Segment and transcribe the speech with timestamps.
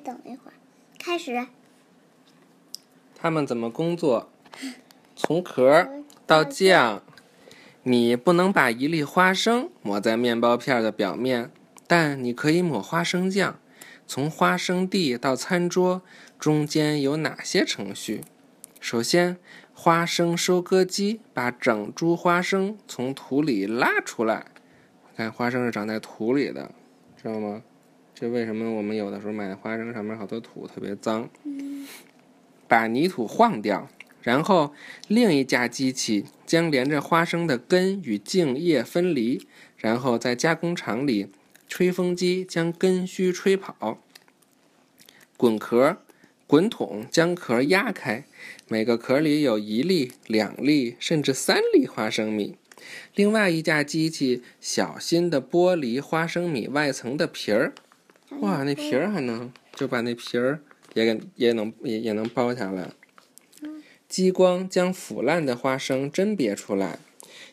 [0.00, 0.54] 等一会儿，
[0.98, 1.46] 开始。
[3.14, 4.30] 他们怎么工作？
[5.14, 5.88] 从壳
[6.26, 7.02] 到酱，
[7.82, 11.50] 你不能把一粒花生抹在面包片的表面，
[11.86, 13.58] 但你可以抹花生酱。
[14.06, 16.02] 从花生地到餐桌，
[16.38, 18.22] 中间有哪些程序？
[18.80, 19.36] 首先，
[19.74, 24.46] 花生收割机把整株花生从土里拉出来。
[25.16, 26.72] 看，花生是长在土里的，
[27.16, 27.62] 知道吗？
[28.20, 31.30] 这为什么我们有的时候买的花生上面好多土，特别脏？
[32.68, 33.88] 把泥土晃掉，
[34.20, 34.74] 然后
[35.08, 39.46] 另一架机器将连着花生的根与茎叶分离，
[39.78, 41.28] 然后在加工厂里，
[41.66, 43.98] 吹风机将根须吹跑。
[45.38, 45.96] 滚壳。
[46.46, 48.24] 滚筒将壳压开，
[48.66, 52.56] 每个壳里有一粒、两粒，甚至三粒花生米。
[53.14, 57.72] 另外一架机器小心地剥离花生米外层的皮儿。
[58.40, 60.60] 哇，那皮儿还能就把那皮儿
[60.94, 62.92] 也给也能也也能剥下来。
[64.08, 66.98] 激光将腐烂的花生甄别出来，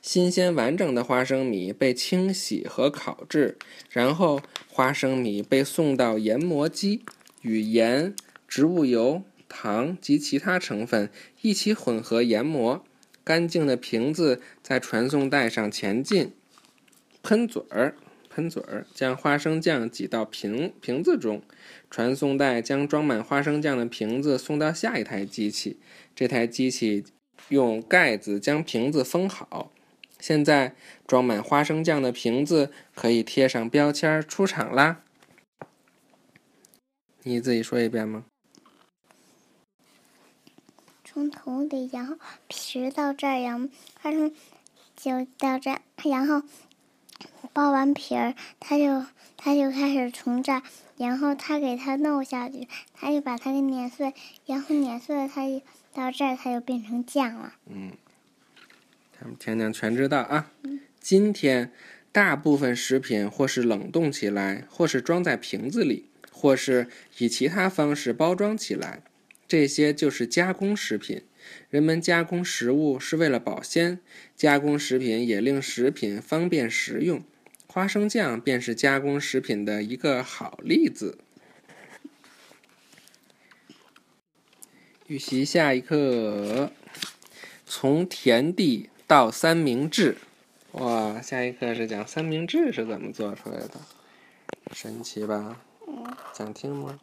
[0.00, 3.58] 新鲜完整的花生米被清洗和烤制，
[3.90, 7.02] 然后花生米被送到研磨机，
[7.42, 8.14] 与盐。
[8.48, 11.10] 植物油、糖及其他成分
[11.42, 12.84] 一起混合研磨。
[13.24, 16.30] 干净的瓶子在传送带上前进。
[17.24, 17.96] 喷嘴儿，
[18.36, 21.40] 喷嘴儿将花生酱挤到瓶瓶子中。
[21.90, 25.80] 传送带将装满花生酱的瓶子送到下一台机器。
[26.14, 27.06] 这台机器
[27.48, 29.72] 用盖子将瓶子封好。
[30.20, 30.74] 现在
[31.06, 35.02] 装满花生酱的瓶子可以贴上标签出厂啦。
[37.22, 38.26] 你自己说一遍吗？
[41.04, 44.34] 从头里，然后皮到这儿，然后花生
[44.94, 46.42] 就到这儿，然后
[47.56, 49.06] 剥完皮儿，他就
[49.38, 50.62] 他就开始从这儿，
[50.98, 54.12] 然后他给它弄下去，他就把它给碾碎，
[54.44, 55.62] 然后碾碎了，它就
[55.94, 57.54] 到这儿，它就变成酱了。
[57.64, 57.92] 嗯，
[59.18, 60.50] 他们天天全知道啊。
[61.00, 61.72] 今天
[62.12, 69.02] 大部分食品或是冷冻起来，或是装在瓶子里，或是以其他方式包装起来。
[69.48, 71.22] 这些就是加工食品。
[71.70, 74.00] 人们加工食物是为了保鲜，
[74.36, 77.24] 加工食品也令食品方便食用。
[77.76, 81.18] 花生酱便是加工食品的一个好例子。
[85.08, 86.72] 预习下一课：
[87.66, 90.16] 从田地到三明治。
[90.72, 93.74] 哇，下一课是讲三明治是怎么做出来的，
[94.72, 95.60] 神奇吧？
[96.32, 96.98] 想听吗？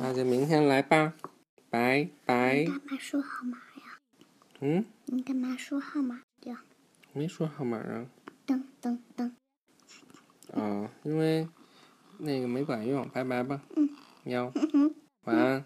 [0.00, 1.12] 那就明天来吧。
[1.68, 2.60] 拜拜。
[2.60, 3.98] 你干嘛说号码呀？
[4.60, 4.86] 嗯？
[5.04, 6.64] 你干嘛说号码呀？
[7.12, 8.06] 没说号码啊。
[8.46, 9.32] 噔噔噔。
[10.54, 11.46] 哦，因为
[12.18, 13.08] 那个没管用。
[13.10, 13.60] 拜拜吧。
[13.76, 13.88] 嗯。
[14.24, 14.52] 喵。
[15.24, 15.64] 晚安。